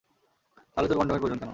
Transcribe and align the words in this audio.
তাহলে 0.73 0.87
তোর 0.89 0.97
কনডমের 0.99 1.21
প্রয়োজন 1.21 1.39
কেন? 1.39 1.49